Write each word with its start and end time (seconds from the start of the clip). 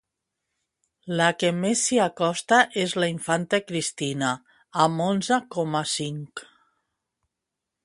La 1.19 1.27
que 1.41 1.51
més 1.65 1.83
s'hi 1.89 1.99
acosta 2.05 2.61
és 2.85 2.95
la 3.03 3.11
infanta 3.17 3.61
Cristina, 3.67 4.33
amb 4.87 5.07
onze 5.11 5.41
coma 5.59 5.85
cinc. 5.95 6.47